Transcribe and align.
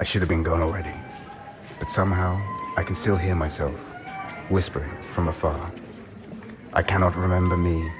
I 0.00 0.04
should 0.04 0.22
have 0.22 0.30
been 0.30 0.42
gone 0.42 0.62
already. 0.62 0.94
But 1.78 1.90
somehow, 1.90 2.40
I 2.78 2.82
can 2.82 2.94
still 2.94 3.16
hear 3.16 3.34
myself, 3.34 3.74
whispering 4.48 4.90
from 5.10 5.28
afar. 5.28 5.70
I 6.72 6.82
cannot 6.82 7.14
remember 7.16 7.54
me, 7.54 7.92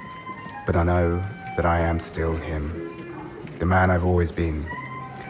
but 0.65 0.75
I 0.75 0.81
know 0.81 1.21
that 1.55 1.65
I 1.67 1.79
am 1.81 1.99
still 1.99 2.35
him. 2.35 3.37
The 3.59 3.67
man 3.67 3.91
I've 3.91 4.03
always 4.03 4.31
been. 4.31 4.65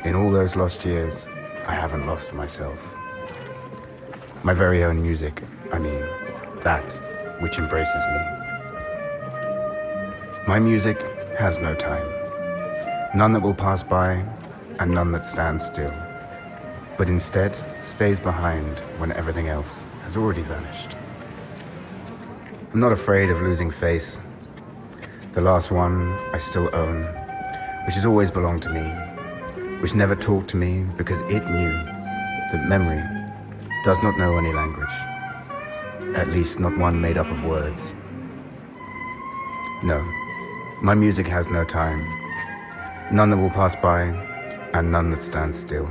In 0.05 0.15
all 0.15 0.31
those 0.31 0.55
lost 0.55 0.85
years, 0.85 1.27
I 1.67 1.75
haven't 1.75 2.07
lost 2.07 2.31
myself. 2.31 2.89
My 4.43 4.53
very 4.53 4.85
own 4.85 5.01
music, 5.01 5.43
I 5.73 5.77
mean, 5.77 5.99
that 6.63 6.85
which 7.41 7.57
embraces 7.57 8.05
me. 8.05 8.19
My 10.47 10.57
music 10.57 10.97
has 11.37 11.57
no 11.57 11.75
time, 11.75 12.07
none 13.13 13.33
that 13.33 13.41
will 13.41 13.53
pass 13.53 13.83
by, 13.83 14.23
and 14.79 14.91
none 14.91 15.11
that 15.11 15.25
stands 15.25 15.65
still, 15.65 15.93
but 17.01 17.09
instead 17.09 17.57
stays 17.81 18.19
behind 18.19 18.77
when 18.99 19.11
everything 19.13 19.47
else 19.47 19.85
has 20.03 20.15
already 20.15 20.43
vanished. 20.43 20.95
I'm 22.71 22.79
not 22.79 22.91
afraid 22.91 23.31
of 23.31 23.41
losing 23.41 23.71
face. 23.71 24.19
The 25.33 25.41
last 25.41 25.71
one 25.71 26.11
I 26.31 26.37
still 26.37 26.69
own, 26.73 27.05
which 27.87 27.95
has 27.95 28.05
always 28.05 28.29
belonged 28.29 28.61
to 28.61 28.69
me, 28.69 28.83
which 29.81 29.95
never 29.95 30.15
talked 30.15 30.47
to 30.49 30.57
me 30.57 30.85
because 30.95 31.21
it 31.21 31.43
knew 31.49 31.71
that 32.51 32.67
memory 32.67 33.01
does 33.83 33.97
not 34.03 34.19
know 34.19 34.37
any 34.37 34.53
language, 34.53 34.93
at 36.15 36.29
least 36.29 36.59
not 36.59 36.77
one 36.77 37.01
made 37.01 37.17
up 37.17 37.31
of 37.31 37.43
words. 37.45 37.95
No, 39.83 40.03
my 40.83 40.93
music 40.93 41.25
has 41.25 41.49
no 41.49 41.63
time, 41.63 42.05
none 43.11 43.31
that 43.31 43.37
will 43.37 43.49
pass 43.49 43.75
by, 43.75 44.01
and 44.75 44.91
none 44.91 45.09
that 45.09 45.23
stands 45.23 45.59
still. 45.59 45.89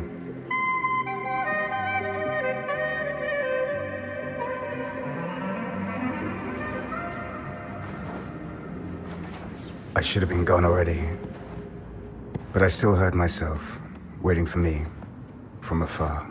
I 10.01 10.03
should 10.03 10.23
have 10.23 10.31
been 10.31 10.47
gone 10.47 10.65
already, 10.65 11.11
but 12.55 12.63
I 12.63 12.69
still 12.69 12.95
heard 12.95 13.15
myself 13.15 13.79
waiting 14.23 14.47
for 14.47 14.57
me 14.57 14.87
from 15.61 15.83
afar. 15.83 16.30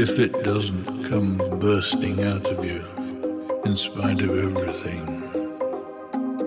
If 0.00 0.18
it 0.18 0.32
doesn't 0.44 1.10
come 1.10 1.36
bursting 1.60 2.24
out 2.24 2.46
of 2.46 2.64
you 2.64 2.82
in 3.66 3.76
spite 3.76 4.22
of 4.22 4.30
everything, 4.30 5.04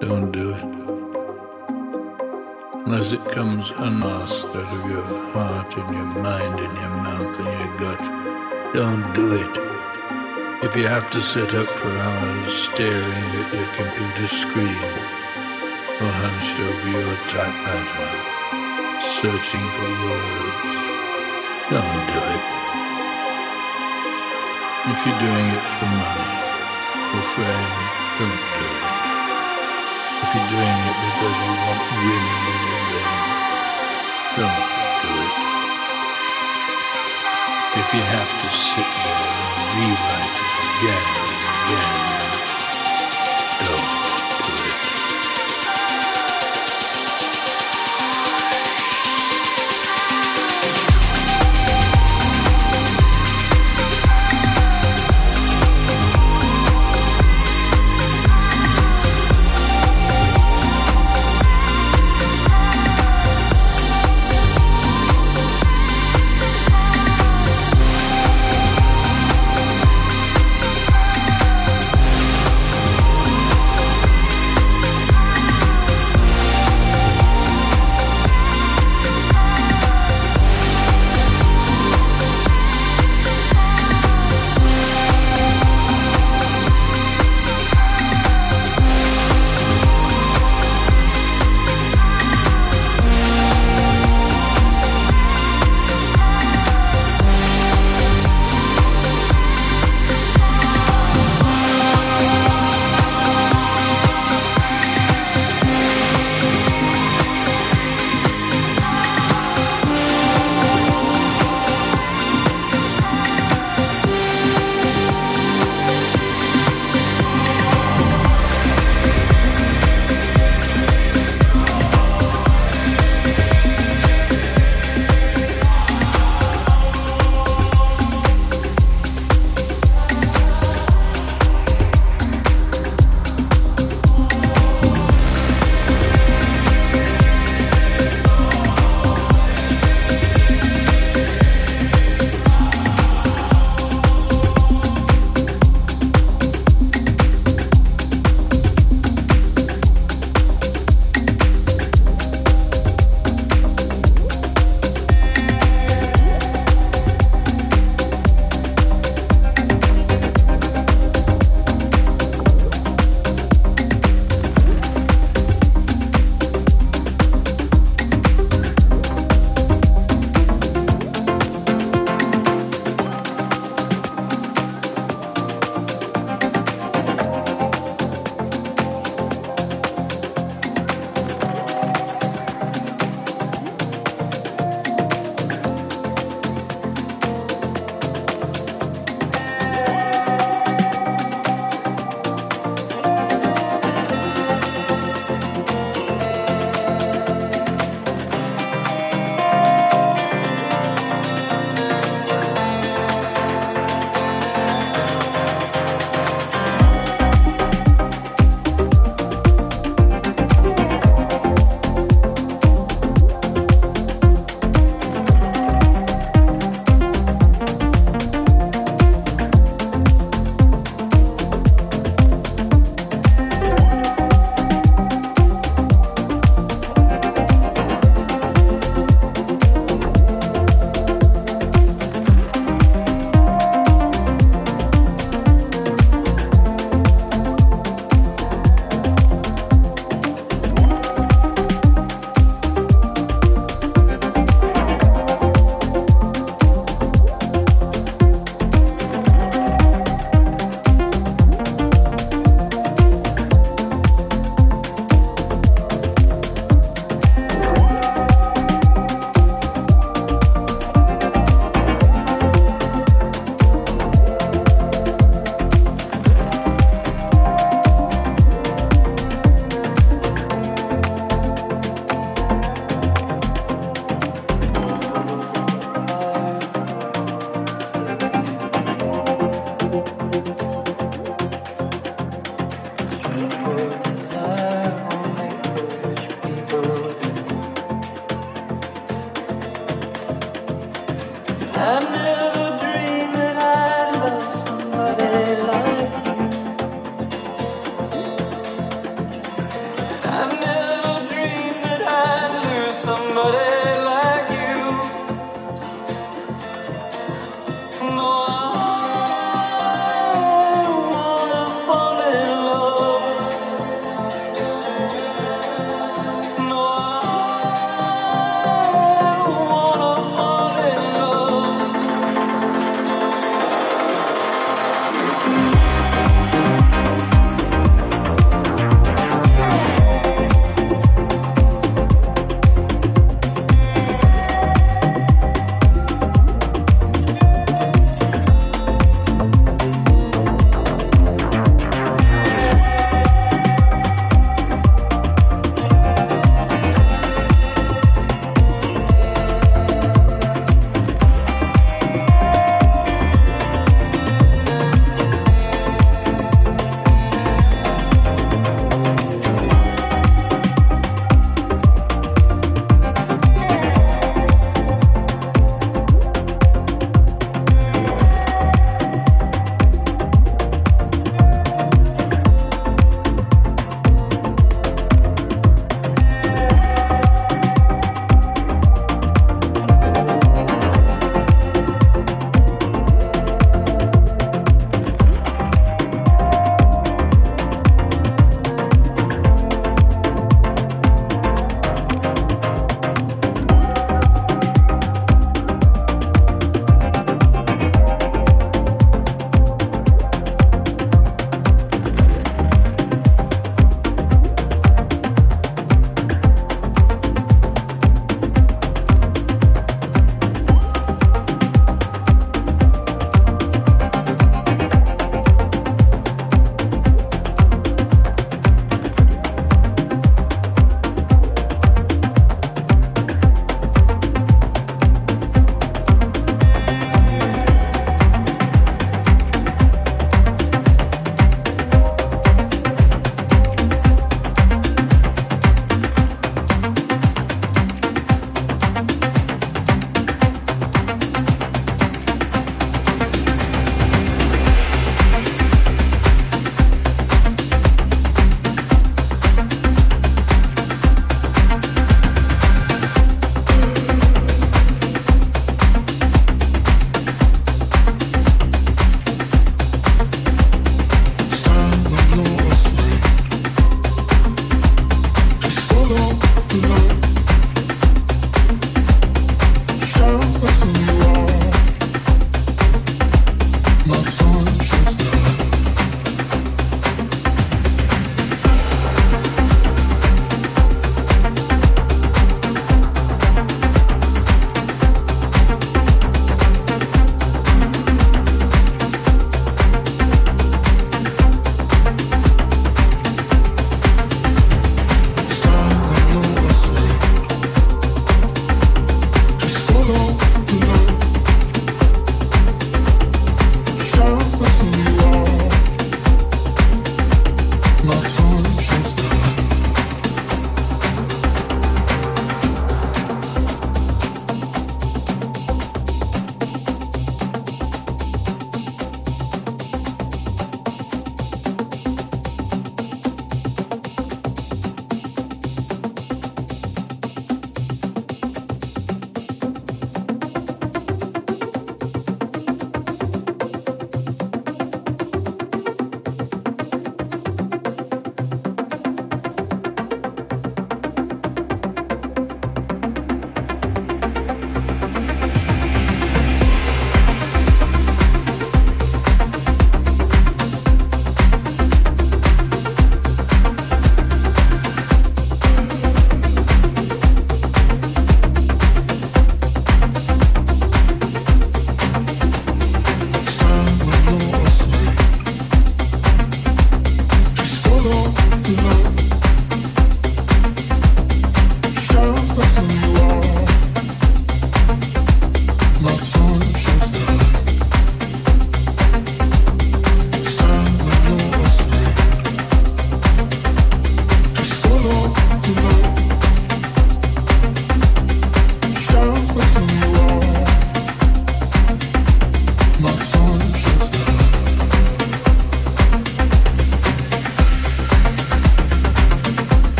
don't 0.00 0.32
do 0.32 0.48
it. 0.48 0.64
Unless 2.86 3.12
it 3.12 3.22
comes 3.32 3.70
unasked 3.76 4.48
out 4.48 4.72
of 4.78 4.90
your 4.90 5.04
heart 5.34 5.76
and 5.76 5.94
your 5.94 6.10
mind 6.24 6.58
and 6.58 6.74
your 6.80 6.96
mouth 7.04 7.38
and 7.38 7.52
your 7.60 7.76
gut, 7.76 8.02
don't 8.72 9.12
do 9.12 9.36
it. 9.36 9.54
If 10.64 10.74
you 10.74 10.86
have 10.86 11.10
to 11.10 11.22
sit 11.22 11.54
up 11.54 11.68
for 11.68 11.90
hours 11.90 12.52
staring 12.72 13.28
at 13.40 13.52
your 13.52 13.68
computer 13.76 14.28
screen 14.40 14.84
or 16.00 16.12
hunched 16.24 16.60
over 16.60 16.88
your 16.96 17.16
typewriter, 17.28 18.10
searching 19.20 19.66
for 19.76 19.90
words, 20.08 20.64
don't 21.68 22.06
do 22.08 22.20
it. 22.38 22.63
If 24.86 25.06
you're 25.06 25.18
doing 25.18 25.48
it 25.48 25.64
for 25.80 25.86
money, 25.86 26.28
for 27.08 27.22
fame, 27.32 27.72
don't 28.20 28.36
do 28.36 28.68
it. 28.68 28.84
If 30.20 30.28
you're 30.36 30.50
doing 30.52 30.78
it 30.84 30.96
because 31.08 31.36
you 31.40 31.52
want 31.64 31.80
women 32.04 32.42
in 32.52 32.60
your 32.68 32.84
bed, 32.92 33.16
don't 34.36 34.64
do 35.00 35.08
it. 35.24 35.34
If 37.80 37.88
you 37.94 38.02
have 38.12 38.28
to 38.28 38.48
sit 38.52 38.88
there 39.00 39.24
and 39.56 39.72
rewrite 39.72 40.36
it 40.36 40.52
again, 40.68 41.13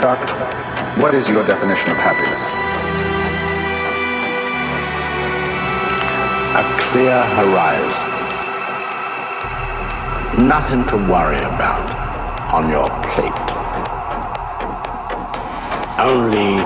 Hitchcock, 0.00 0.96
what 0.96 1.14
is 1.14 1.28
your 1.28 1.46
definition 1.46 1.90
of 1.90 1.98
happiness? 1.98 2.40
A 6.56 6.64
clear 6.88 7.22
horizon. 7.36 8.08
Nothing 10.48 10.86
to 10.88 10.96
worry 10.96 11.36
about 11.36 11.90
on 12.48 12.70
your 12.70 12.86
plate. 13.12 13.50
Only 16.00 16.64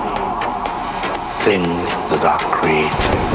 things 1.43 1.91
that 2.11 2.25
are 2.25 2.39
creative 2.55 3.34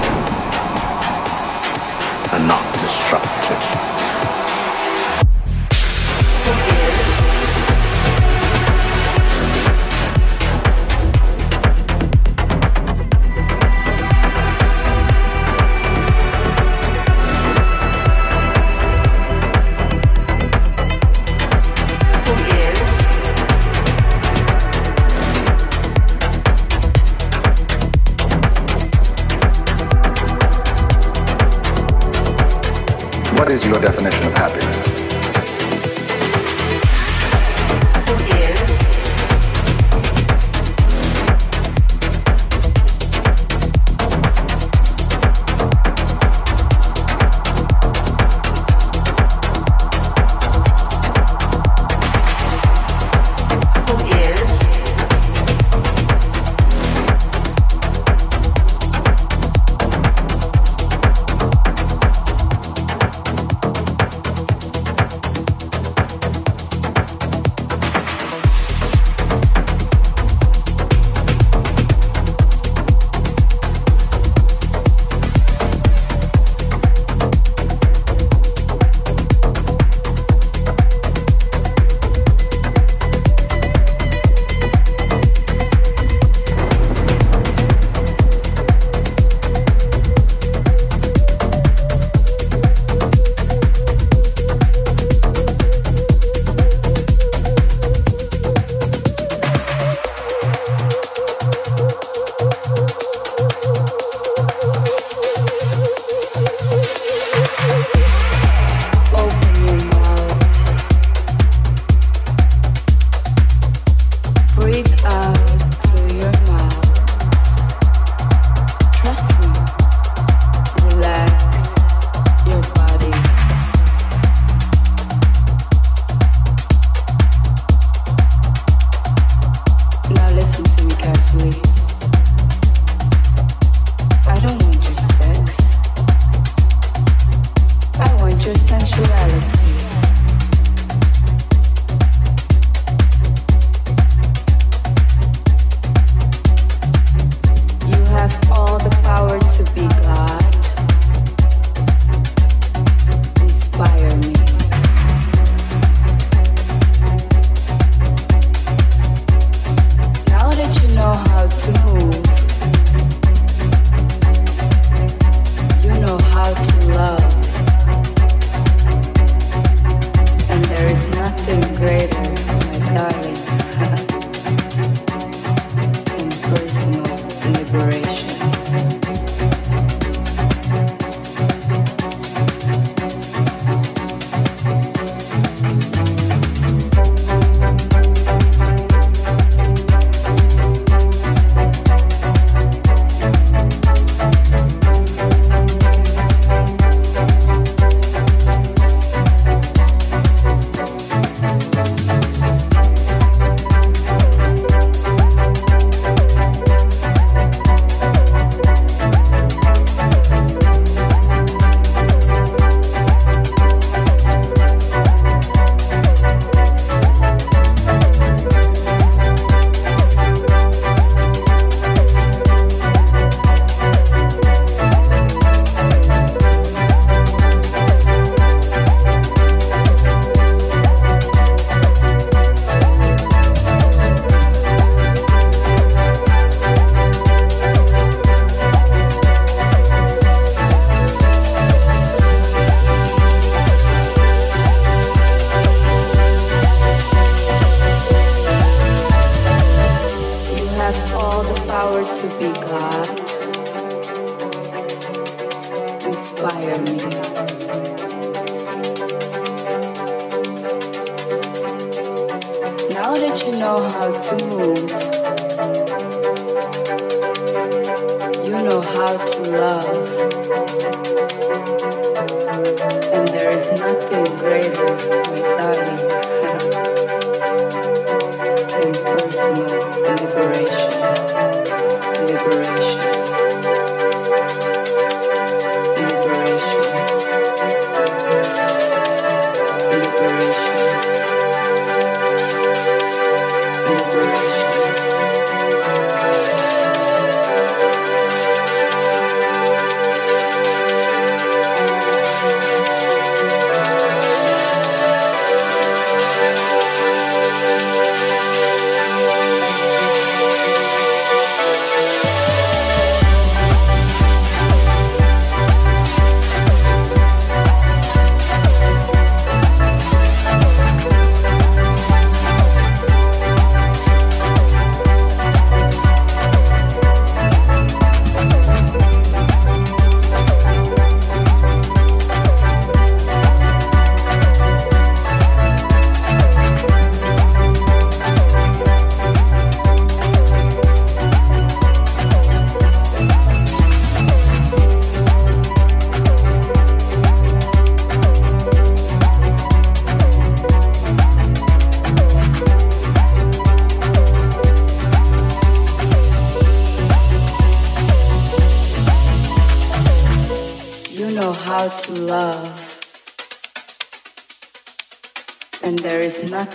your 33.66 33.82
definition 33.82 34.26
of 34.26 34.34
happiness? 34.34 34.59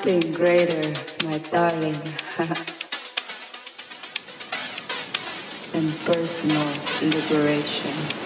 Nothing 0.05 0.33
greater, 0.35 0.93
my 1.25 1.39
darling, 1.51 1.95
than 5.73 5.91
personal 6.05 6.69
liberation. 7.01 7.91
Liberation. 7.91 8.24